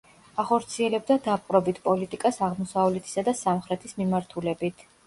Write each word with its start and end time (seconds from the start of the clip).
ახორციელებდა 0.43 1.17
დაპყრობით 1.27 1.81
პოლიტიკას 1.85 2.43
აღმოსავლეთისა 2.49 3.29
და 3.31 3.39
სამხრეთის 3.45 3.99
მიმართულებით. 4.03 4.89